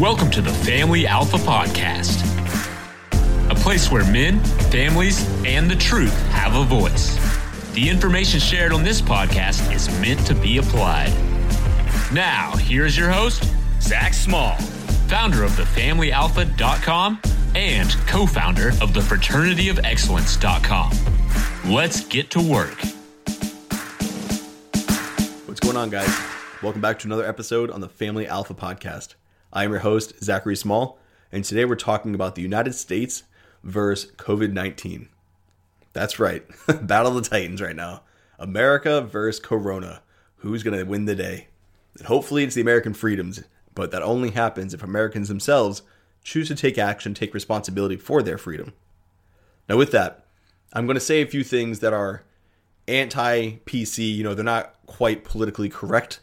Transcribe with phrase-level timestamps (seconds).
[0.00, 2.22] Welcome to the Family Alpha Podcast,
[3.50, 7.16] a place where men, families, and the truth have a voice.
[7.74, 11.12] The information shared on this podcast is meant to be applied.
[12.12, 13.44] Now, here's your host,
[13.80, 14.56] Zac Small,
[15.08, 17.20] founder of thefamilyalpha.com
[17.54, 21.70] and co founder of the fraternityofexcellence.com.
[21.72, 22.78] Let's get to work.
[25.46, 26.12] What's going on, guys?
[26.62, 29.14] Welcome back to another episode on the Family Alpha Podcast.
[29.54, 30.98] I am your host, Zachary Small,
[31.30, 33.24] and today we're talking about the United States
[33.62, 35.10] versus COVID 19.
[35.92, 36.46] That's right,
[36.86, 38.00] Battle of the Titans right now.
[38.38, 40.00] America versus Corona.
[40.36, 41.48] Who's going to win the day?
[41.98, 45.82] And hopefully it's the American freedoms, but that only happens if Americans themselves
[46.24, 48.72] choose to take action, take responsibility for their freedom.
[49.68, 50.24] Now, with that,
[50.72, 52.24] I'm going to say a few things that are
[52.88, 54.16] anti PC.
[54.16, 56.20] You know, they're not quite politically correct.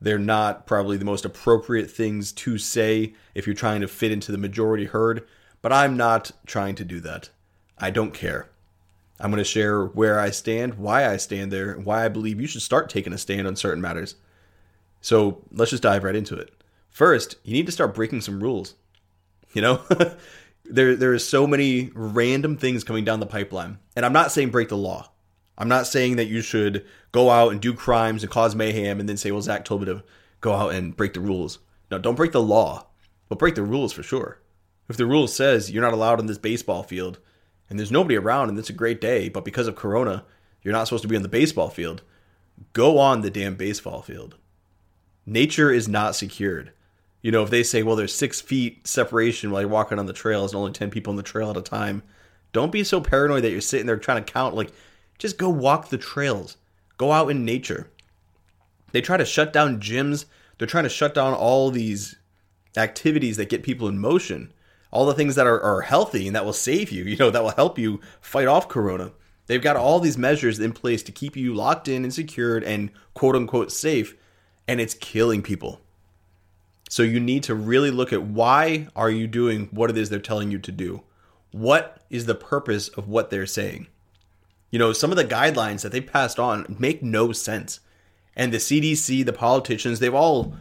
[0.00, 4.30] They're not probably the most appropriate things to say if you're trying to fit into
[4.30, 5.26] the majority herd,
[5.62, 7.30] but I'm not trying to do that.
[7.78, 8.48] I don't care.
[9.18, 12.40] I'm going to share where I stand, why I stand there, and why I believe
[12.40, 14.16] you should start taking a stand on certain matters.
[15.00, 16.52] So let's just dive right into it.
[16.90, 18.74] First, you need to start breaking some rules.
[19.52, 19.80] You know,
[20.64, 24.50] there there is so many random things coming down the pipeline, and I'm not saying
[24.50, 25.10] break the law.
[25.58, 29.08] I'm not saying that you should go out and do crimes and cause mayhem and
[29.08, 30.02] then say, "Well, Zac told me to
[30.40, 31.58] go out and break the rules."
[31.90, 32.86] No, don't break the law,
[33.28, 34.40] but break the rules for sure.
[34.88, 37.18] If the rule says you're not allowed on this baseball field
[37.68, 40.24] and there's nobody around and it's a great day, but because of Corona,
[40.62, 42.02] you're not supposed to be on the baseball field,
[42.72, 44.36] go on the damn baseball field.
[45.24, 46.72] Nature is not secured.
[47.22, 50.12] You know, if they say, well, there's six feet separation while you're walking on the
[50.12, 52.02] trails and only 10 people on the trail at a time,
[52.52, 54.54] don't be so paranoid that you're sitting there trying to count.
[54.54, 54.72] Like,
[55.18, 56.56] just go walk the trails,
[56.98, 57.90] go out in nature.
[58.92, 60.26] They try to shut down gyms,
[60.58, 62.16] they're trying to shut down all these
[62.76, 64.52] activities that get people in motion
[64.96, 67.42] all the things that are, are healthy and that will save you, you know, that
[67.42, 69.12] will help you fight off corona.
[69.46, 72.90] They've got all these measures in place to keep you locked in and secured and
[73.14, 74.16] quote unquote safe,
[74.66, 75.80] and it's killing people.
[76.88, 80.18] So you need to really look at why are you doing what it is they're
[80.18, 81.02] telling you to do?
[81.52, 83.86] What is the purpose of what they're saying?
[84.70, 87.80] You know, some of the guidelines that they passed on make no sense.
[88.34, 90.54] And the CDC, the politicians, they've all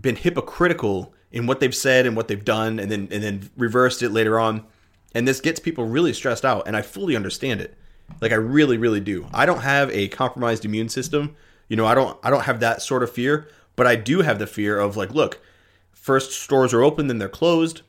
[0.00, 4.02] been hypocritical in what they've said and what they've done and then and then reversed
[4.02, 4.64] it later on.
[5.14, 7.76] And this gets people really stressed out and i fully understand it.
[8.20, 9.26] Like i really really do.
[9.32, 11.34] I don't have a compromised immune system.
[11.68, 14.38] You know i don't i don't have that sort of fear but i do have
[14.38, 15.40] the fear of like look
[15.92, 17.82] first stores are open then they're closed.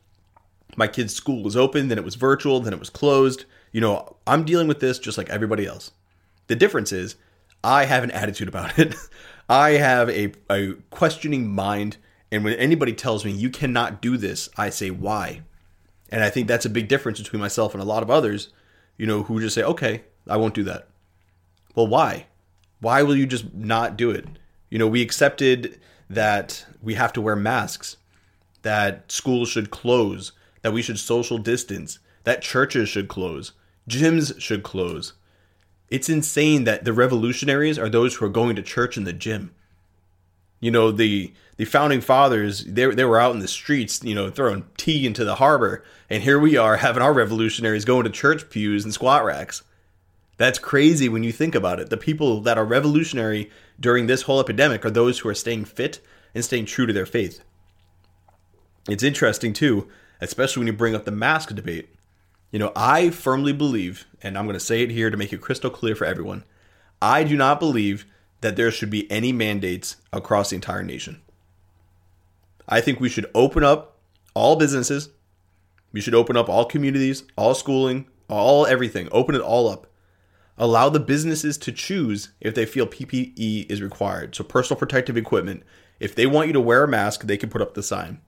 [0.78, 4.16] My kid's school was open then it was virtual then it was closed you know
[4.26, 5.92] i'm dealing with this just like everybody else
[6.48, 7.18] the difference is
[7.66, 8.96] i have an attitude about it
[9.50, 11.98] i have a, a questioning mind
[12.34, 15.44] and when anybody tells me you cannot do this, I say why.
[16.10, 18.50] And I think that's a big difference between myself and a lot of others,
[18.98, 20.88] you know, who just say, "Okay, I won't do that."
[21.76, 22.26] Well, why?
[22.80, 24.26] Why will you just not do it?
[24.72, 25.80] You know, we accepted
[26.10, 27.98] that we have to wear masks,
[28.64, 30.32] that schools should close,
[30.64, 33.52] that we should social distance, that churches should close,
[33.88, 35.14] gyms should close.
[35.90, 39.54] It's insane that the revolutionaries are those who are going to church in the gym.
[40.60, 44.30] You know, the the founding fathers they, they were out in the streets you know
[44.30, 48.50] throwing tea into the harbor and here we are having our revolutionaries going to church
[48.50, 49.64] pews and squat racks
[50.38, 53.50] that's crazy when you think about it the people that are revolutionary
[53.80, 56.00] during this whole epidemic are those who are staying fit
[56.34, 57.44] and staying true to their faith
[58.90, 59.88] it's interesting too
[60.22, 61.90] especially when you bring up the mask debate
[62.54, 65.42] you know i firmly believe and i'm going to say it here to make it
[65.42, 66.46] crystal clear for everyone
[67.02, 68.06] i do not believe
[68.40, 71.22] that there should be any mandates across the entire nation
[72.68, 73.98] I think we should open up
[74.34, 75.10] all businesses.
[75.92, 79.10] We should open up all communities, all schooling, all everything.
[79.12, 79.88] Open it all up.
[80.58, 84.36] Allow the businesses to choose if they feel PPE is required.
[84.36, 85.64] So, personal protective equipment.
[86.00, 88.22] If they want you to wear a mask, they can put up the sign.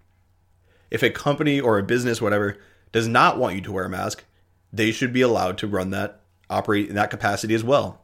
[0.91, 2.57] If a company or a business, whatever,
[2.95, 4.23] does not want you to wear a mask,
[4.71, 7.99] they should be allowed to run that, operate in that capacity as well.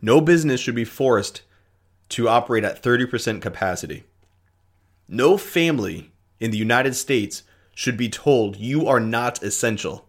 [0.00, 1.42] No business should be forced
[2.10, 4.04] to operate at 30% capacity.
[5.08, 7.42] No family in the United States
[7.74, 10.08] should be told you are not essential.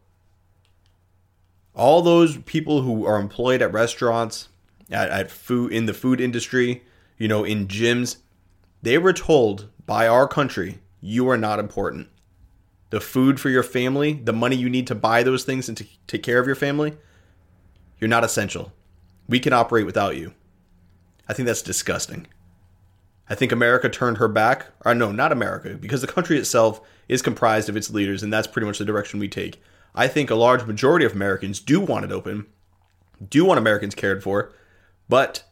[1.74, 4.50] All those people who are employed at restaurants,
[4.92, 6.83] at, at food in the food industry,
[7.18, 8.18] you know, in gyms,
[8.83, 12.07] they were told by our country, you are not important.
[12.89, 15.86] The food for your family, the money you need to buy those things and to
[16.07, 16.97] take care of your family,
[18.00, 18.71] you're not essential.
[19.27, 20.33] We can operate without you.
[21.27, 22.27] I think that's disgusting.
[23.30, 24.68] I think America turned her back.
[24.83, 28.47] Or no, not America, because the country itself is comprised of its leaders, and that's
[28.47, 29.62] pretty much the direction we take.
[29.94, 32.47] I think a large majority of Americans do want it open,
[33.27, 34.51] do want Americans cared for,
[35.07, 35.44] but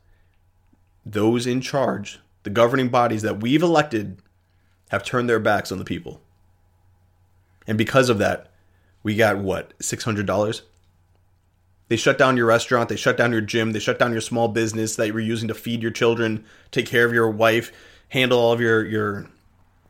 [1.06, 4.22] those in charge, the governing bodies that we've elected,
[4.90, 6.22] have turned their backs on the people.
[7.68, 8.50] And because of that,
[9.04, 10.62] we got what, $600?
[11.90, 14.48] They shut down your restaurant, they shut down your gym, they shut down your small
[14.48, 17.72] business that you were using to feed your children, take care of your wife,
[18.10, 19.30] handle all of your, your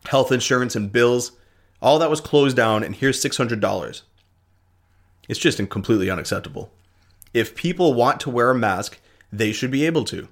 [0.06, 1.32] health insurance and bills.
[1.82, 4.02] All that was closed down, and here's $600.
[5.28, 6.72] It's just completely unacceptable.
[7.34, 9.00] If people want to wear a mask,
[9.32, 10.28] they should be able to.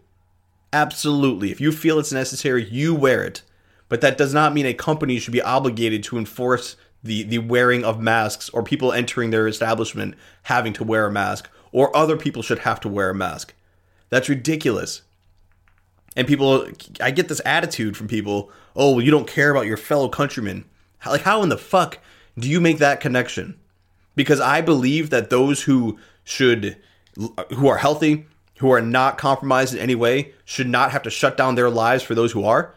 [0.72, 1.52] Absolutely.
[1.52, 3.42] If you feel it's necessary, you wear it.
[3.90, 7.86] But that does not mean a company should be obligated to enforce the, the wearing
[7.86, 12.42] of masks or people entering their establishment having to wear a mask or other people
[12.42, 13.54] should have to wear a mask.
[14.10, 15.04] That's ridiculous.
[16.16, 16.68] And people,
[17.02, 20.66] I get this attitude from people oh, well, you don't care about your fellow countrymen.
[21.06, 22.00] Like, how in the fuck
[22.38, 23.58] do you make that connection?
[24.16, 26.76] Because I believe that those who should,
[27.54, 28.26] who are healthy,
[28.58, 32.04] who are not compromised in any way, should not have to shut down their lives
[32.04, 32.74] for those who are.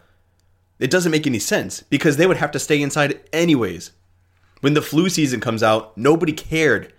[0.78, 3.90] It doesn't make any sense because they would have to stay inside anyways.
[4.60, 6.92] When the flu season comes out, nobody cared.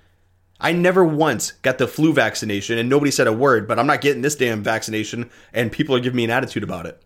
[0.59, 4.01] I never once got the flu vaccination and nobody said a word, but I'm not
[4.01, 7.01] getting this damn vaccination and people are giving me an attitude about it.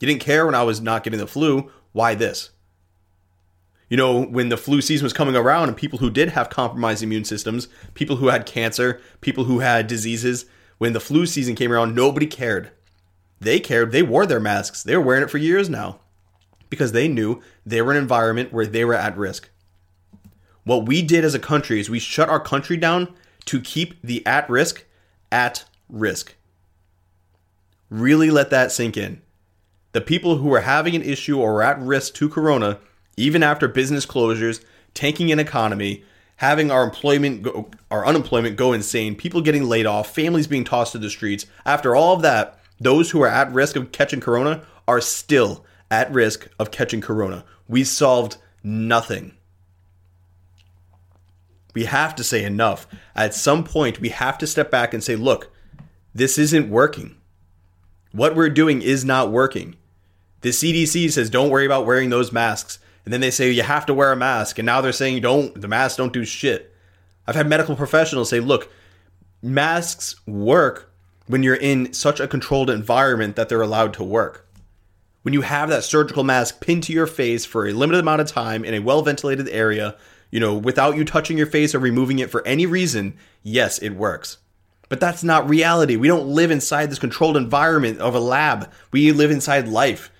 [0.00, 1.70] You didn't care when I was not getting the flu.
[1.92, 2.50] Why this?
[3.88, 7.02] You know, when the flu season was coming around and people who did have compromised
[7.02, 10.46] immune systems, people who had cancer, people who had diseases,
[10.78, 12.70] when the flu season came around, nobody cared.
[13.40, 13.90] They cared.
[13.92, 14.82] They wore their masks.
[14.82, 16.00] They were wearing it for years now
[16.68, 19.50] because they knew they were in an environment where they were at risk.
[20.64, 23.14] What we did as a country is we shut our country down
[23.46, 24.84] to keep the at risk
[25.32, 26.34] at risk.
[27.88, 29.22] Really let that sink in.
[29.92, 32.78] The people who are having an issue or at risk to corona,
[33.16, 34.62] even after business closures,
[34.94, 36.04] tanking an economy,
[36.36, 40.92] having our employment go, our unemployment go insane, people getting laid off, families being tossed
[40.92, 44.64] to the streets, after all of that, those who are at risk of catching corona
[44.86, 47.44] are still at risk of catching corona.
[47.68, 49.34] We solved nothing
[51.74, 52.86] we have to say enough.
[53.14, 55.50] At some point, we have to step back and say, look,
[56.14, 57.16] this isn't working.
[58.12, 59.76] What we're doing is not working.
[60.40, 62.78] The CDC says don't worry about wearing those masks.
[63.04, 64.58] And then they say you have to wear a mask.
[64.58, 66.74] And now they're saying don't the masks don't do shit.
[67.26, 68.72] I've had medical professionals say, look,
[69.42, 70.92] masks work
[71.26, 74.48] when you're in such a controlled environment that they're allowed to work.
[75.22, 78.26] When you have that surgical mask pinned to your face for a limited amount of
[78.26, 79.96] time in a well ventilated area
[80.30, 83.90] you know, without you touching your face or removing it for any reason, yes, it
[83.90, 84.38] works.
[84.88, 85.96] But that's not reality.
[85.96, 88.70] We don't live inside this controlled environment of a lab.
[88.90, 90.10] We live inside life.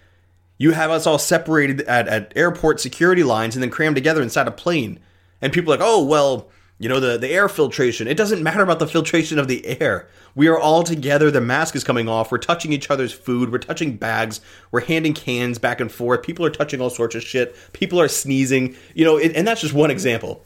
[0.59, 4.47] You have us all separated at, at airport security lines and then crammed together inside
[4.47, 5.01] a plane.
[5.43, 8.09] And people are like, oh, well, you know, the, the air filtration.
[8.09, 10.09] It doesn't matter about the filtration of the air.
[10.35, 11.31] We are all together.
[11.31, 12.33] The mask is coming off.
[12.33, 13.53] We're touching each other's food.
[13.53, 14.41] We're touching bags.
[14.73, 16.23] We're handing cans back and forth.
[16.23, 17.55] People are touching all sorts of shit.
[17.75, 18.77] People are sneezing.
[18.95, 20.43] You know, it, and that's just one example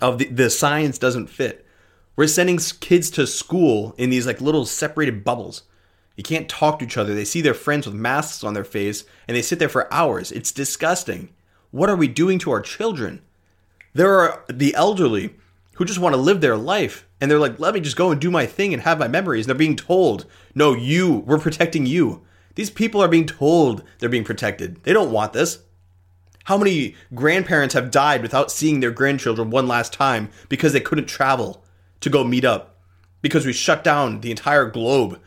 [0.00, 1.66] of the, the science doesn't fit.
[2.16, 5.64] We're sending kids to school in these like little separated bubbles.
[6.16, 7.14] You can't talk to each other.
[7.14, 10.32] They see their friends with masks on their face and they sit there for hours.
[10.32, 11.28] It's disgusting.
[11.70, 13.20] What are we doing to our children?
[13.92, 15.34] There are the elderly
[15.80, 18.20] who just want to live their life and they're like, let me just go and
[18.20, 19.46] do my thing and have my memories.
[19.46, 22.20] And they're being told, no, you, we're protecting you.
[22.54, 24.82] These people are being told they're being protected.
[24.82, 25.60] They don't want this.
[26.44, 31.06] How many grandparents have died without seeing their grandchildren one last time because they couldn't
[31.06, 31.64] travel
[32.00, 32.78] to go meet up?
[33.22, 35.18] Because we shut down the entire globe.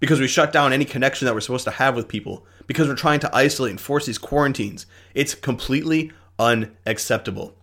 [0.00, 2.46] Because we shut down any connection that we're supposed to have with people.
[2.66, 4.86] Because we're trying to isolate and force these quarantines.
[5.12, 7.58] It's completely unacceptable.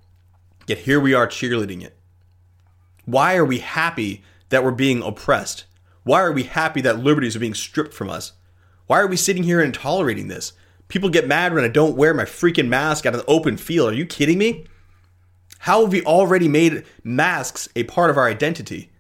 [0.68, 1.95] Yet here we are cheerleading it.
[3.06, 5.66] Why are we happy that we're being oppressed?
[6.04, 8.34] Why are we happy that liberties are being stripped from us?
[8.88, 10.54] Why are we sitting here and tolerating this?
[10.88, 13.92] People get mad when I don't wear my freaking mask out of the open field.
[13.92, 14.66] Are you kidding me?
[15.60, 18.92] How have we already made masks a part of our identity?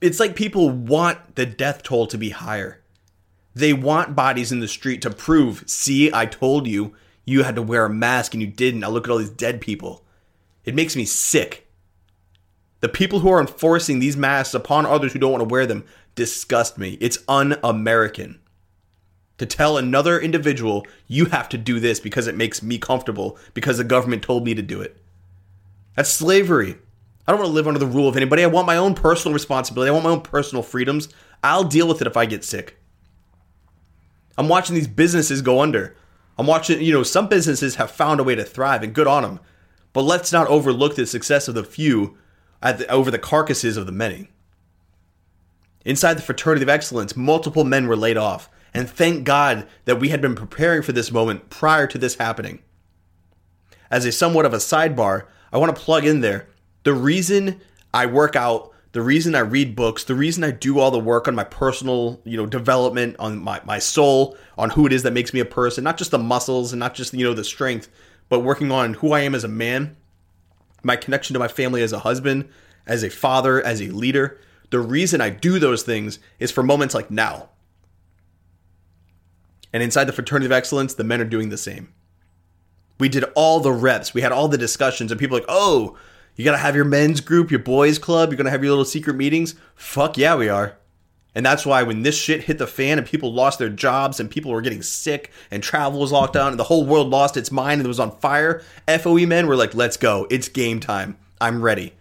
[0.00, 2.82] It's like people want the death toll to be higher.
[3.54, 6.94] They want bodies in the street to prove, see, I told you,
[7.24, 8.80] you had to wear a mask and you didn't.
[8.80, 10.04] Now look at all these dead people.
[10.64, 11.68] It makes me sick.
[12.82, 15.84] The people who are enforcing these masks upon others who don't want to wear them
[16.16, 16.98] disgust me.
[17.00, 18.40] It's un American.
[19.38, 23.78] To tell another individual, you have to do this because it makes me comfortable, because
[23.78, 24.96] the government told me to do it.
[25.94, 26.76] That's slavery.
[27.26, 28.42] I don't want to live under the rule of anybody.
[28.42, 29.88] I want my own personal responsibility.
[29.88, 31.08] I want my own personal freedoms.
[31.42, 32.78] I'll deal with it if I get sick.
[34.36, 35.96] I'm watching these businesses go under.
[36.36, 39.22] I'm watching, you know, some businesses have found a way to thrive and good on
[39.22, 39.40] them.
[39.92, 42.16] But let's not overlook the success of the few
[42.62, 44.28] the, over the carcasses of the many.
[45.84, 50.10] Inside the fraternity of excellence, multiple men were laid off, and thank God that we
[50.10, 52.60] had been preparing for this moment prior to this happening.
[53.90, 56.48] As a somewhat of a sidebar, I want to plug in there
[56.84, 57.60] the reason
[57.92, 61.26] I work out the reason I read books, the reason I do all the work
[61.26, 65.14] on my personal, you know, development, on my, my soul, on who it is that
[65.14, 67.88] makes me a person, not just the muscles and not just, you know, the strength,
[68.28, 69.96] but working on who I am as a man,
[70.82, 72.48] my connection to my family as a husband,
[72.86, 74.38] as a father, as a leader.
[74.70, 77.50] The reason I do those things is for moments like now.
[79.72, 81.92] And inside the fraternity of excellence, the men are doing the same.
[82.98, 85.96] We did all the reps, we had all the discussions, and people like, oh,
[86.36, 88.30] you gotta have your men's group, your boys club.
[88.30, 89.54] You're gonna have your little secret meetings.
[89.74, 90.78] Fuck yeah, we are.
[91.34, 94.30] And that's why when this shit hit the fan and people lost their jobs and
[94.30, 97.50] people were getting sick and travel was locked down and the whole world lost its
[97.50, 100.26] mind and it was on fire, FOE men were like, let's go.
[100.30, 101.16] It's game time.
[101.40, 101.94] I'm ready.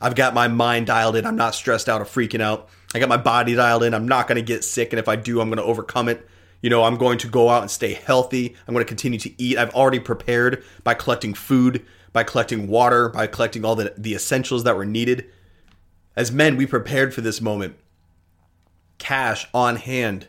[0.00, 1.26] I've got my mind dialed in.
[1.26, 2.68] I'm not stressed out or freaking out.
[2.94, 3.94] I got my body dialed in.
[3.94, 4.92] I'm not going to get sick.
[4.92, 6.26] And if I do, I'm going to overcome it.
[6.62, 8.56] You know, I'm going to go out and stay healthy.
[8.66, 9.58] I'm going to continue to eat.
[9.58, 14.64] I've already prepared by collecting food by collecting water, by collecting all the, the essentials
[14.64, 15.26] that were needed.
[16.16, 17.76] As men, we prepared for this moment.
[18.98, 20.28] Cash on hand,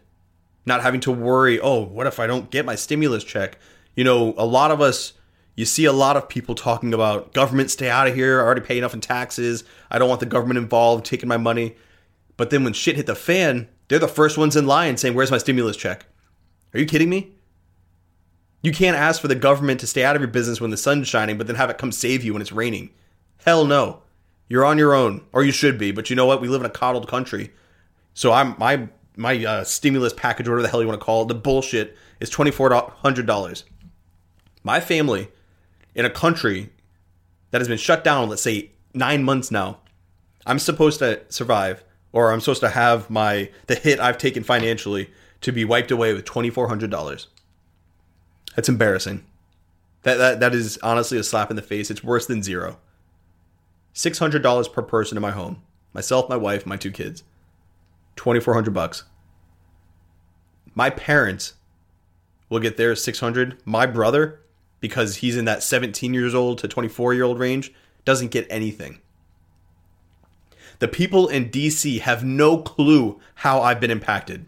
[0.66, 3.58] not having to worry, oh, what if I don't get my stimulus check?
[3.96, 5.14] You know, a lot of us,
[5.56, 8.40] you see a lot of people talking about government, stay out of here.
[8.40, 9.64] I already pay enough in taxes.
[9.90, 11.76] I don't want the government involved taking my money.
[12.38, 15.32] But then when shit hit the fan, they're the first ones in line saying, Where's
[15.32, 16.06] my stimulus check?
[16.74, 17.34] Are you kidding me?
[18.62, 21.08] You can't ask for the government to stay out of your business when the sun's
[21.08, 22.92] shining, but then have it come save you when it's raining.
[23.46, 24.04] Hell no.
[24.48, 25.92] You're on your own, or you should be.
[25.92, 26.42] But you know what?
[26.42, 27.52] We live in a coddled country.
[28.20, 31.30] So I'm my my uh, stimulus package, whatever the hell you want to call it,
[31.30, 33.64] the bullshit is twenty four hundred dollars.
[34.62, 35.30] My family
[35.96, 36.70] in a country
[37.52, 39.78] that has been shut down, let's say nine months now,
[40.46, 45.12] I'm supposed to survive, or I'm supposed to have my the hit I've taken financially
[45.40, 47.28] to be wiped away with twenty four hundred dollars.
[48.54, 49.24] That's embarrassing.
[50.04, 51.90] That, that that is honestly a slap in the face.
[51.90, 52.80] It's worse than zero.
[53.94, 55.62] Six hundred dollars per person in my home.
[55.94, 57.24] Myself, my wife, my two kids.
[58.20, 59.06] Twenty four hundred bucks.
[60.76, 61.54] My parents
[62.50, 63.62] will get their six hundred.
[63.64, 64.42] My brother,
[64.82, 67.72] because he's in that seventeen years old to twenty four year old range,
[68.04, 69.00] doesn't get anything.
[70.80, 74.48] The people in DC have no clue how I've been impacted.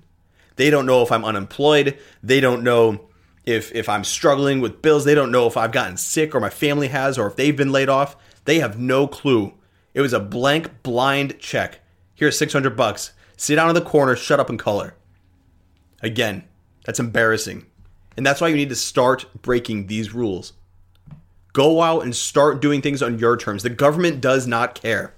[0.58, 1.98] They don't know if I'm unemployed.
[2.22, 3.08] They don't know
[3.46, 6.50] if if I'm struggling with bills, they don't know if I've gotten sick or my
[6.50, 8.18] family has or if they've been laid off.
[8.44, 9.54] They have no clue.
[9.94, 11.80] It was a blank blind check.
[12.16, 13.14] Here's 600 bucks.
[13.42, 14.94] Sit down in the corner, shut up and color.
[16.04, 16.44] Again,
[16.86, 17.66] that's embarrassing.
[18.16, 20.54] And that's why you need to start breaking these rules.
[21.52, 23.64] Go out and start doing things on your terms.
[23.64, 25.16] The government does not care.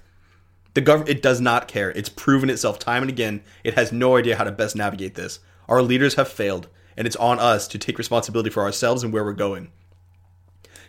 [0.72, 1.90] The government it does not care.
[1.90, 3.42] It's proven itself time and again.
[3.62, 5.40] It has no idea how to best navigate this.
[5.68, 9.22] Our leaders have failed and it's on us to take responsibility for ourselves and where
[9.22, 9.70] we're going.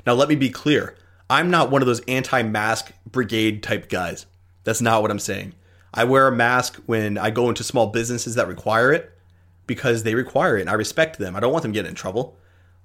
[0.05, 0.95] Now, let me be clear
[1.29, 4.25] I'm not one of those anti mask brigade type guys.
[4.63, 5.53] That's not what I'm saying.
[5.95, 9.11] I wear a mask when I go into small businesses that require it
[9.65, 11.35] because they require it and I respect them.
[11.35, 12.37] I don't want them getting in trouble.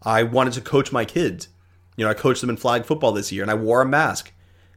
[0.02, 1.48] I wanted to coach my kids.
[1.96, 4.32] You know, I coached them in flag football this year and I wore a mask.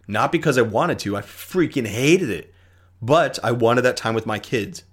[0.07, 2.53] Not because I wanted to, I freaking hated it.
[3.01, 4.83] But I wanted that time with my kids.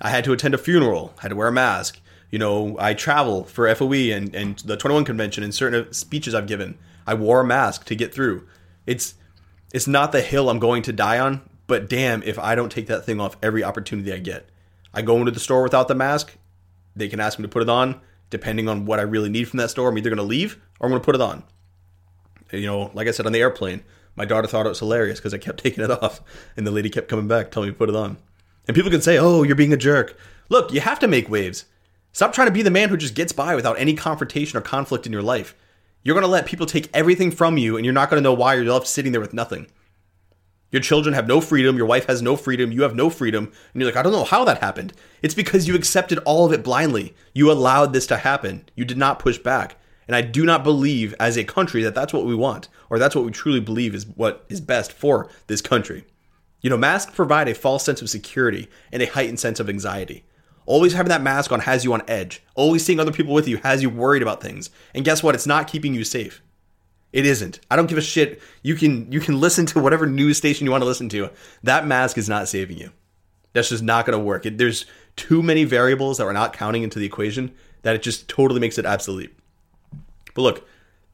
[0.00, 2.94] I had to attend a funeral, I had to wear a mask you know, I
[2.94, 6.76] travel for FOE and, and the 21 convention and certain speeches I've given.
[7.06, 8.46] I wore a mask to get through.
[8.86, 9.14] It's
[9.72, 12.88] it's not the hill I'm going to die on, but damn if I don't take
[12.88, 14.48] that thing off every opportunity I get.
[14.92, 16.36] I go into the store without the mask,
[16.96, 18.00] they can ask me to put it on.
[18.30, 20.86] Depending on what I really need from that store, I'm either going to leave or
[20.86, 21.44] I'm going to put it on.
[22.50, 23.84] You know, like I said on the airplane,
[24.16, 26.20] my daughter thought it was hilarious because I kept taking it off,
[26.56, 28.18] and the lady kept coming back telling me to put it on.
[28.66, 30.18] And people can say, "Oh, you're being a jerk."
[30.50, 31.66] Look, you have to make waves.
[32.12, 35.06] Stop trying to be the man who just gets by without any confrontation or conflict
[35.06, 35.54] in your life.
[36.02, 38.32] You're going to let people take everything from you and you're not going to know
[38.32, 39.66] why you're left sitting there with nothing.
[40.70, 43.80] Your children have no freedom, your wife has no freedom, you have no freedom, and
[43.80, 44.92] you're like, I don't know how that happened.
[45.22, 47.14] It's because you accepted all of it blindly.
[47.32, 48.68] You allowed this to happen.
[48.74, 49.76] You did not push back.
[50.06, 53.14] And I do not believe as a country that that's what we want, or that's
[53.14, 56.04] what we truly believe is what is best for this country.
[56.60, 60.24] You know, masks provide a false sense of security and a heightened sense of anxiety.
[60.66, 62.42] Always having that mask on has you on edge.
[62.54, 64.68] Always seeing other people with you has you worried about things.
[64.94, 65.34] And guess what?
[65.34, 66.42] It's not keeping you safe.
[67.12, 67.60] It isn't.
[67.70, 68.42] I don't give a shit.
[68.62, 71.30] You can you can listen to whatever news station you want to listen to.
[71.62, 72.92] That mask is not saving you.
[73.54, 74.44] That's just not going to work.
[74.44, 74.84] It, there's
[75.16, 78.78] too many variables that we're not counting into the equation that it just totally makes
[78.78, 79.34] it obsolete.
[80.34, 80.68] But look,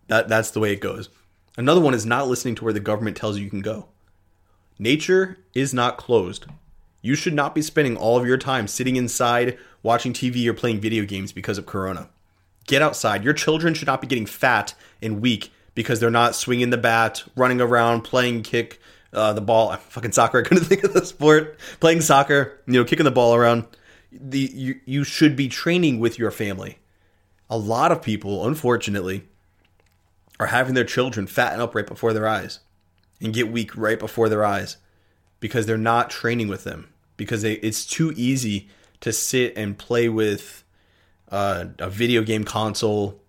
[0.08, 1.08] that that's the way it goes.
[1.56, 3.88] Another one is not listening to where the government tells you you can go.
[4.78, 6.46] Nature is not closed.
[7.00, 10.80] You should not be spending all of your time sitting inside watching TV or playing
[10.80, 12.08] video games because of corona.
[12.66, 13.22] Get outside.
[13.22, 17.24] Your children should not be getting fat and weak because they're not swinging the bat,
[17.36, 18.80] running around, playing kick
[19.12, 19.70] uh, the ball.
[19.70, 20.38] I'm Fucking soccer.
[20.40, 21.58] I couldn't think of the sport.
[21.80, 23.66] Playing soccer, you know, kicking the ball around.
[24.12, 26.78] The you, you should be training with your family.
[27.50, 29.24] A lot of people, unfortunately,
[30.38, 32.60] are having their children fatten up right before their eyes
[33.20, 34.76] and get weak right before their eyes
[35.40, 38.68] because they're not training with them because they, it's too easy
[39.00, 40.64] to sit and play with
[41.30, 43.20] uh, a video game console,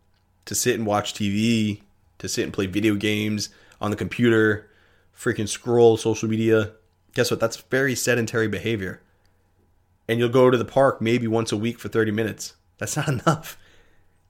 [0.45, 1.81] to sit and watch TV,
[2.25, 4.69] to sit and play video games on the computer,
[5.17, 6.73] freaking scroll social media.
[7.13, 7.39] Guess what?
[7.39, 9.01] That's very sedentary behavior.
[10.07, 12.53] And you'll go to the park maybe once a week for 30 minutes.
[12.77, 13.57] That's not enough.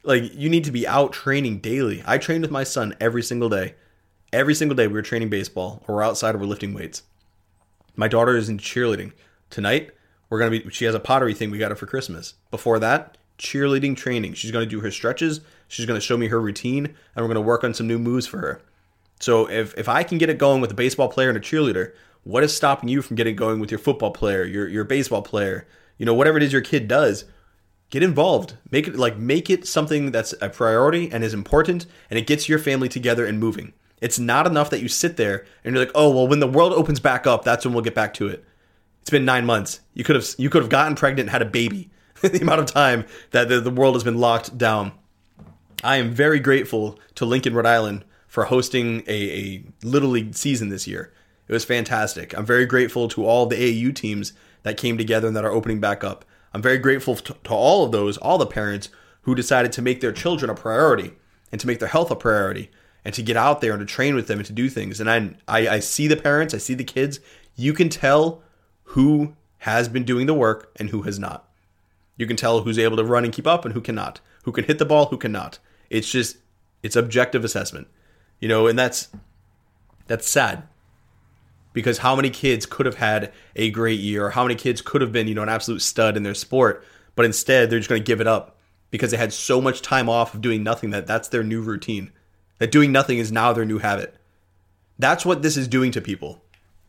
[0.03, 2.03] Like, you need to be out training daily.
[2.05, 3.75] I trained with my son every single day.
[4.31, 7.03] Every single day we were training baseball or we're outside or we're lifting weights.
[7.95, 9.13] My daughter is in cheerleading.
[9.49, 9.91] Tonight,
[10.29, 12.33] we're gonna be she has a pottery thing we got her for Christmas.
[12.51, 14.33] Before that, cheerleading training.
[14.33, 17.63] She's gonna do her stretches, she's gonna show me her routine, and we're gonna work
[17.63, 18.61] on some new moves for her.
[19.19, 21.93] So if if I can get it going with a baseball player and a cheerleader,
[22.23, 25.67] what is stopping you from getting going with your football player, your your baseball player,
[25.97, 27.25] you know, whatever it is your kid does?
[27.91, 28.55] Get involved.
[28.71, 32.49] Make it like make it something that's a priority and is important and it gets
[32.49, 33.73] your family together and moving.
[34.01, 36.73] It's not enough that you sit there and you're like, "Oh, well when the world
[36.73, 38.43] opens back up, that's when we'll get back to it."
[39.01, 39.81] It's been 9 months.
[39.93, 41.91] You could have you could have gotten pregnant and had a baby.
[42.21, 44.93] the amount of time that the, the world has been locked down.
[45.83, 50.69] I am very grateful to Lincoln, Rhode Island for hosting a, a Little League season
[50.69, 51.13] this year.
[51.47, 52.35] It was fantastic.
[52.37, 55.79] I'm very grateful to all the AAU teams that came together and that are opening
[55.79, 56.25] back up.
[56.53, 58.89] I'm very grateful to, to all of those, all the parents
[59.21, 61.13] who decided to make their children a priority
[61.51, 62.71] and to make their health a priority
[63.03, 64.99] and to get out there and to train with them and to do things.
[64.99, 67.19] And I, I, I see the parents, I see the kids.
[67.55, 68.41] You can tell
[68.83, 71.44] who has been doing the work and who has not.
[72.17, 74.63] You can tell who's able to run and keep up and who cannot, who can
[74.63, 75.59] hit the ball, who cannot.
[75.89, 76.37] It's just
[76.81, 77.87] it's objective assessment,
[78.39, 79.09] you know, and that's
[80.07, 80.63] that's sad
[81.73, 85.01] because how many kids could have had a great year, or how many kids could
[85.01, 88.01] have been, you know, an absolute stud in their sport, but instead they're just going
[88.01, 88.57] to give it up
[88.91, 92.13] because they had so much time off of doing nothing that that's their new routine.
[92.59, 94.15] That doing nothing is now their new habit.
[94.97, 96.41] That's what this is doing to people.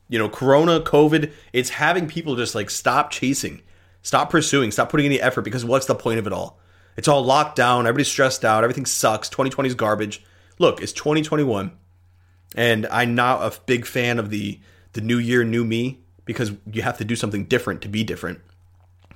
[0.08, 3.62] You know, Corona, COVID, it's having people just like stop chasing
[4.06, 4.70] Stop pursuing.
[4.70, 6.60] Stop putting any effort because what's the point of it all?
[6.96, 7.88] It's all locked down.
[7.88, 8.62] Everybody's stressed out.
[8.62, 9.28] Everything sucks.
[9.28, 10.24] 2020 is garbage.
[10.60, 11.72] Look, it's 2021,
[12.54, 14.60] and I'm not a big fan of the
[14.92, 18.38] the new year, new me because you have to do something different to be different.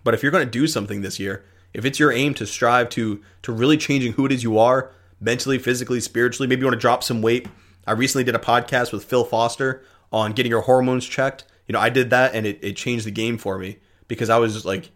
[0.03, 2.89] But if you're going to do something this year, if it's your aim to strive
[2.89, 6.75] to to really changing who it is you are mentally, physically, spiritually, maybe you want
[6.75, 7.47] to drop some weight.
[7.87, 11.45] I recently did a podcast with Phil Foster on getting your hormones checked.
[11.69, 13.79] You know, I did that and it, it changed the game for me
[14.11, 14.91] because I was just like,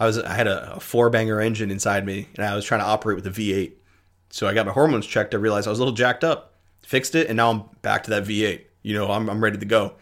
[0.00, 2.80] I was I had a, a four banger engine inside me, and I was trying
[2.80, 3.72] to operate with a V8.
[4.30, 5.32] So I got my hormones checked.
[5.32, 8.10] I realized I was a little jacked up, fixed it, and now I'm back to
[8.10, 8.64] that V8.
[8.82, 9.94] You know, I'm I'm ready to go.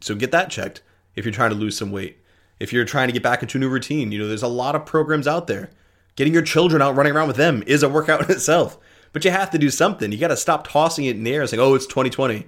[0.00, 0.82] So get that checked
[1.14, 2.18] if you're trying to lose some weight.
[2.58, 4.74] If you're trying to get back into a new routine, you know, there's a lot
[4.74, 5.70] of programs out there.
[6.16, 8.78] Getting your children out running around with them is a workout in itself.
[9.12, 10.10] But you have to do something.
[10.12, 12.46] You got to stop tossing it in the air saying, oh, it's 2020.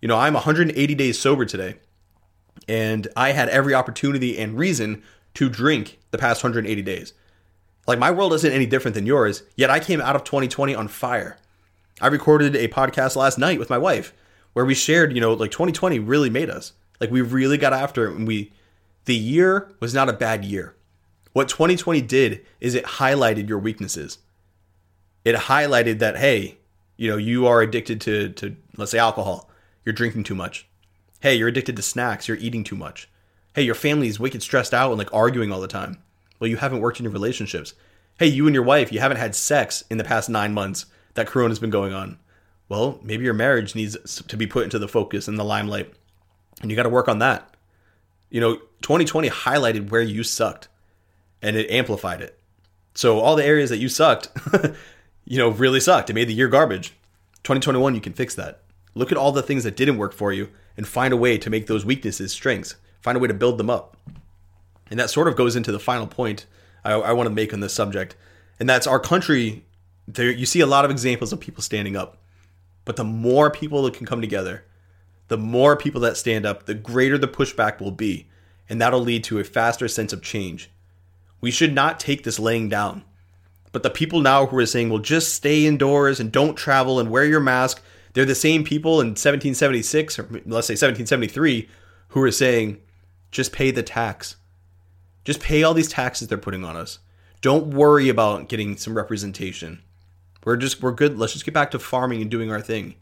[0.00, 1.76] You know, I'm 180 days sober today
[2.68, 5.02] and I had every opportunity and reason
[5.34, 7.12] to drink the past 180 days.
[7.86, 10.88] Like my world isn't any different than yours, yet I came out of 2020 on
[10.88, 11.36] fire.
[12.00, 14.14] I recorded a podcast last night with my wife
[14.52, 16.72] where we shared, you know, like 2020 really made us.
[17.00, 18.52] Like we really got after it and we
[19.04, 20.74] the year was not a bad year.
[21.32, 24.18] What 2020 did is it highlighted your weaknesses.
[25.24, 26.58] It highlighted that hey,
[26.96, 29.50] you know, you are addicted to to let's say alcohol.
[29.84, 30.66] You're drinking too much.
[31.24, 32.28] Hey, you're addicted to snacks.
[32.28, 33.08] You're eating too much.
[33.54, 36.02] Hey, your family is wicked stressed out and like arguing all the time.
[36.38, 37.72] Well, you haven't worked in your relationships.
[38.18, 40.84] Hey, you and your wife, you haven't had sex in the past nine months
[41.14, 42.18] that Corona's been going on.
[42.68, 45.94] Well, maybe your marriage needs to be put into the focus and the limelight.
[46.60, 47.56] And you got to work on that.
[48.28, 50.68] You know, 2020 highlighted where you sucked
[51.40, 52.38] and it amplified it.
[52.94, 54.28] So all the areas that you sucked,
[55.24, 56.10] you know, really sucked.
[56.10, 56.92] It made the year garbage.
[57.44, 58.60] 2021, you can fix that.
[58.94, 61.50] Look at all the things that didn't work for you and find a way to
[61.50, 62.76] make those weaknesses strengths.
[63.00, 63.96] Find a way to build them up.
[64.90, 66.46] And that sort of goes into the final point
[66.84, 68.16] I, I want to make on this subject,
[68.60, 69.64] and that's our country.
[70.06, 72.18] There, you see a lot of examples of people standing up,
[72.84, 74.64] but the more people that can come together,
[75.28, 78.28] the more people that stand up, the greater the pushback will be,
[78.68, 80.70] and that'll lead to a faster sense of change.
[81.40, 83.04] We should not take this laying down.
[83.72, 87.10] But the people now who are saying, well, just stay indoors and don't travel and
[87.10, 87.82] wear your mask,
[88.14, 91.68] they're the same people in 1776, or let's say 1773,
[92.08, 92.80] who are saying,
[93.30, 94.36] just pay the tax.
[95.24, 97.00] Just pay all these taxes they're putting on us.
[97.40, 99.82] Don't worry about getting some representation.
[100.44, 101.18] We're just, we're good.
[101.18, 102.94] Let's just get back to farming and doing our thing.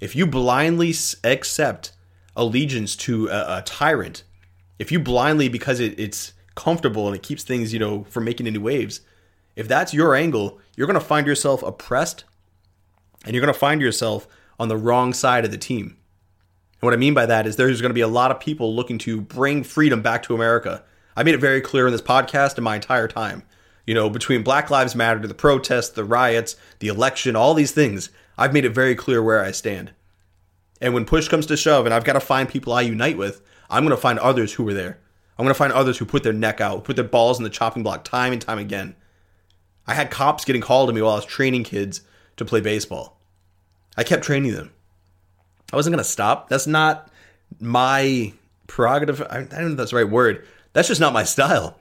[0.00, 1.92] If you blindly accept
[2.34, 4.24] allegiance to a, a tyrant,
[4.78, 8.46] if you blindly, because it, it's comfortable and it keeps things, you know, from making
[8.46, 9.00] any waves,
[9.54, 12.24] if that's your angle, you're going to find yourself oppressed
[13.24, 14.26] and you're going to find yourself
[14.58, 15.96] on the wrong side of the team.
[16.80, 18.74] And what I mean by that is there's going to be a lot of people
[18.74, 20.84] looking to bring freedom back to America.
[21.16, 23.42] I made it very clear in this podcast and my entire time.
[23.86, 28.10] You know, between Black Lives Matter the protests, the riots, the election, all these things,
[28.36, 29.92] I've made it very clear where I stand.
[30.80, 33.40] And when push comes to shove and I've got to find people I unite with,
[33.70, 34.98] I'm going to find others who were there.
[35.38, 37.50] I'm going to find others who put their neck out, put their balls in the
[37.50, 38.96] chopping block time and time again.
[39.86, 42.02] I had cops getting called to me while I was training kids
[42.36, 43.15] to play baseball.
[43.96, 44.72] I kept training them.
[45.72, 46.48] I wasn't going to stop.
[46.48, 47.10] That's not
[47.60, 48.32] my
[48.66, 49.22] prerogative.
[49.22, 50.46] I don't know if that's the right word.
[50.72, 51.78] That's just not my style.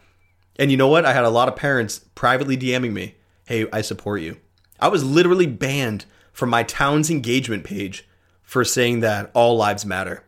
[0.58, 1.06] And you know what?
[1.06, 4.38] I had a lot of parents privately DMing me, hey, I support you.
[4.80, 8.08] I was literally banned from my town's engagement page
[8.41, 10.23] for saying that all lives matter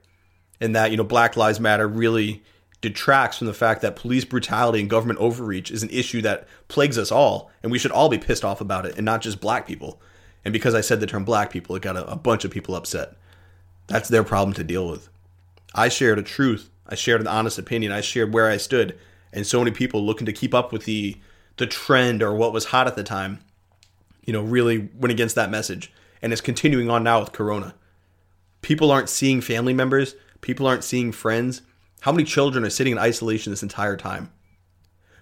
[0.60, 2.44] and that, you know, Black Lives Matter really
[2.82, 6.98] detracts from the fact that police brutality and government overreach is an issue that plagues
[6.98, 9.68] us all, and we should all be pissed off about it, and not just black
[9.68, 10.02] people.
[10.46, 12.76] And because I said the term black people, it got a, a bunch of people
[12.76, 13.16] upset.
[13.88, 15.10] That's their problem to deal with.
[15.74, 16.70] I shared a truth.
[16.88, 17.92] I shared an honest opinion.
[17.92, 18.98] I shared where I stood,
[19.34, 21.18] and so many people looking to keep up with the
[21.58, 23.40] the trend or what was hot at the time,
[24.24, 27.74] you know, really went against that message, and it's continuing on now with Corona.
[28.62, 30.16] People aren't seeing family members.
[30.42, 31.64] People aren't seeing friends
[32.02, 34.32] how many children are sitting in isolation this entire time?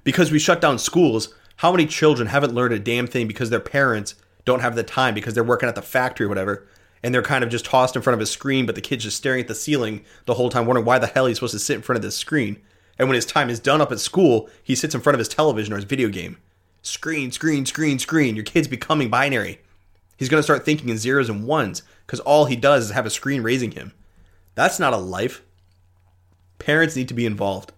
[0.04, 3.60] Because we shut down schools, how many children haven't learned a damn thing because their
[3.60, 6.67] parents don't have the time because they're working at the factory or whatever,
[7.03, 9.17] and they're kind of just tossed in front of a screen, but the kid's just
[9.17, 11.75] staring at the ceiling the whole time, wondering why the hell he's supposed to sit
[11.75, 12.62] in front of this screen.
[12.97, 15.27] And when his time is done up at school, he sits in front of his
[15.27, 16.38] television or his video game.
[16.81, 18.36] Screen, screen, screen, screen.
[18.36, 19.60] Your kid's becoming binary.
[20.17, 23.05] He's going to start thinking in zeros and ones because all he does is have
[23.05, 23.91] a screen raising him.
[24.53, 25.41] That's not a life.
[26.58, 27.73] Parents need to be involved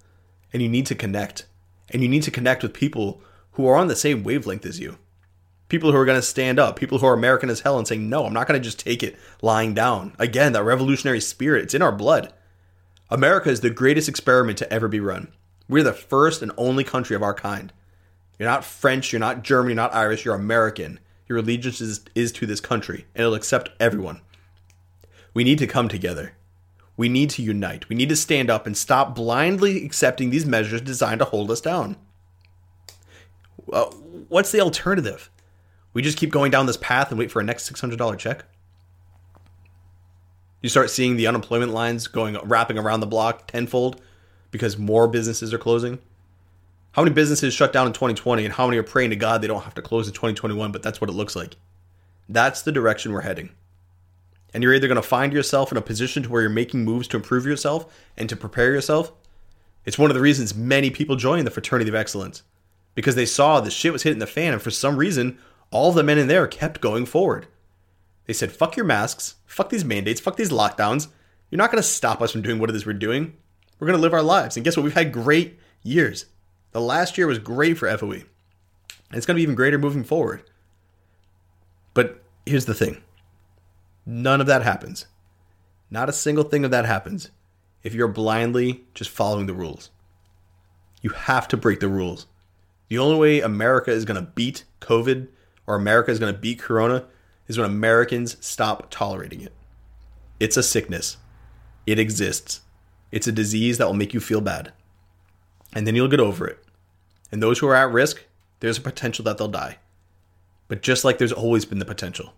[0.53, 1.45] and you need to connect.
[1.89, 3.21] And you need to connect with people
[3.53, 4.97] who are on the same wavelength as you.
[5.69, 8.09] People who are going to stand up, people who are American as hell and saying,
[8.09, 10.15] no, I'm not going to just take it lying down.
[10.17, 12.33] Again, that revolutionary spirit, it's in our blood.
[13.09, 15.29] America is the greatest experiment to ever be run.
[15.67, 17.73] We're the first and only country of our kind.
[18.39, 20.99] You're not French, you're not German, you're not Irish, you're American.
[21.27, 24.21] Your allegiance is, is to this country, and it'll accept everyone.
[25.33, 26.33] We need to come together.
[26.95, 27.89] We need to unite.
[27.89, 31.61] We need to stand up and stop blindly accepting these measures designed to hold us
[31.61, 31.97] down.
[33.71, 33.85] Uh,
[34.29, 35.29] what's the alternative?
[35.97, 38.45] We just keep going down this path and wait for a next $600 check?
[40.61, 43.99] You start seeing the unemployment lines going wrapping around the block tenfold
[44.51, 45.97] because more businesses are closing.
[46.91, 49.47] How many businesses shut down in 2020 and how many are praying to God they
[49.47, 51.55] don't have to close in 2021, but that's what it looks like.
[52.29, 53.49] That's the direction we're heading
[54.53, 57.07] and you're either going to find yourself in a position to where you're making moves
[57.07, 59.11] to improve yourself and to prepare yourself.
[59.83, 62.43] It's one of the reasons many people join the fraternity of excellence
[62.95, 65.37] because they saw the shit was hitting the fan, and for some reason,
[65.71, 67.47] all the men in there kept going forward.
[68.25, 71.07] They said, "Fuck your masks, fuck these mandates, fuck these lockdowns.
[71.49, 73.33] You're not going to stop us from doing what it is we're doing.
[73.79, 74.83] We're going to live our lives." And guess what?
[74.83, 76.25] We've had great years.
[76.71, 78.23] The last year was great for FOE, and
[79.13, 80.43] it's going to be even greater moving forward.
[81.93, 83.01] But here's the thing
[84.05, 85.05] None of that happens.
[85.89, 87.31] Not a single thing of that happens
[87.83, 89.89] if you're blindly just following the rules.
[91.01, 92.25] You have to break the rules.
[92.89, 95.27] The only way America is going to beat COVID
[95.67, 97.05] or America is going to beat Corona
[97.47, 99.53] is when Americans stop tolerating it.
[100.39, 101.17] It's a sickness.
[101.85, 102.61] It exists.
[103.11, 104.71] It's a disease that will make you feel bad.
[105.73, 106.63] And then you'll get over it.
[107.31, 108.23] And those who are at risk,
[108.59, 109.77] there's a potential that they'll die.
[110.67, 112.33] But just like there's always been the potential.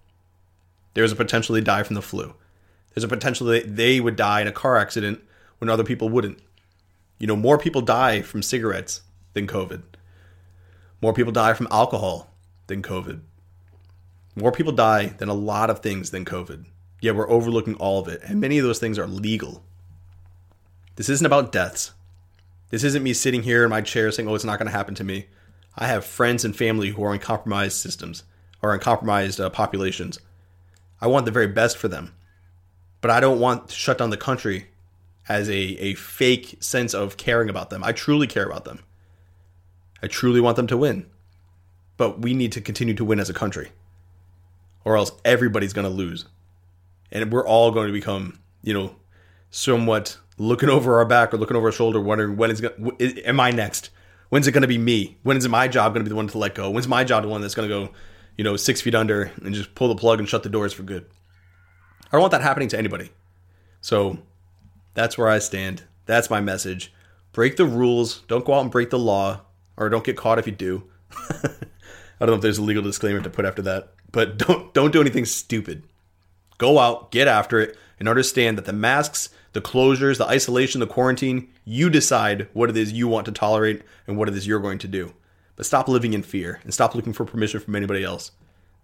[0.94, 2.34] There's a potential they die from the flu.
[2.94, 5.22] There's a potential that they would die in a car accident
[5.60, 6.39] when other people wouldn't.
[7.20, 9.02] You know, more people die from cigarettes
[9.34, 9.84] than COVID.
[11.02, 12.30] More people die from alcohol
[12.69, 13.19] than COVID.
[14.36, 16.65] More people die than a lot of things than COVID.
[17.01, 19.63] Yet we're overlooking all of it, and many of those things are legal.
[20.95, 21.91] This isn't about deaths.
[22.69, 24.95] This isn't me sitting here in my chair saying, oh, it's not going to happen
[24.95, 25.27] to me.
[25.75, 28.23] I have friends and family who are in compromised systems
[28.62, 30.19] or in compromised uh, populations.
[31.01, 32.13] I want the very best for them.
[33.01, 34.67] But I don't want to shut down the country
[35.27, 37.84] as a, a fake sense of caring about them.
[37.84, 38.84] I truly care about them.
[40.03, 41.05] I truly want them to win.
[42.00, 43.74] But we need to continue to win as a country,
[44.86, 46.26] or else everybody's going to lose,
[47.12, 48.96] and we're all going to become, you know,
[49.52, 52.96] somewhat looking over our back or looking over our shoulder, wondering when is going.
[53.26, 53.90] Am I next?
[54.30, 55.18] When's it going to be me?
[55.24, 56.70] When is my job going to be the one to let go?
[56.70, 57.92] When's my job the one that's going to go,
[58.38, 60.84] you know, six feet under and just pull the plug and shut the doors for
[60.84, 61.06] good?
[62.06, 63.10] I don't want that happening to anybody.
[63.82, 64.20] So
[64.94, 65.84] that's where I stand.
[66.06, 66.94] That's my message.
[67.34, 68.22] Break the rules.
[68.30, 69.42] Don't go out and break the law,
[69.76, 70.86] or don't get caught if you do.
[72.19, 74.93] I don't know if there's a legal disclaimer to put after that, but don't don't
[74.93, 75.84] do anything stupid.
[76.58, 80.88] Go out, get after it, and understand that the masks, the closures, the isolation, the
[80.88, 84.60] quarantine, you decide what it is you want to tolerate and what it is you're
[84.60, 85.13] going to do.
[85.55, 88.32] But stop living in fear and stop looking for permission from anybody else.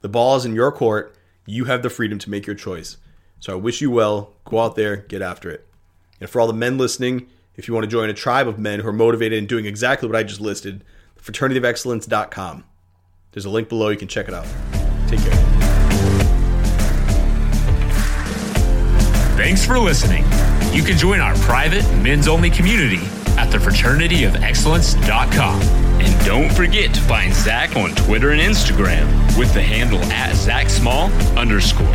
[0.01, 1.15] The ball is in your court.
[1.45, 2.97] You have the freedom to make your choice.
[3.39, 4.33] So I wish you well.
[4.45, 5.67] Go out there, get after it.
[6.19, 8.79] And for all the men listening, if you want to join a tribe of men
[8.79, 10.83] who are motivated and doing exactly what I just listed,
[11.21, 12.63] fraternityofexcellence.com.
[13.35, 13.89] There's a link below.
[13.89, 14.47] You can check it out.
[15.09, 15.35] Take care.
[19.35, 20.23] Thanks for listening.
[20.71, 23.01] You can join our private men's only community
[23.37, 25.61] at thefraternityofexcellence.com.
[25.61, 29.05] And don't forget to find Zach on Twitter and Instagram
[29.37, 31.93] with the handle at Zac Small underscore.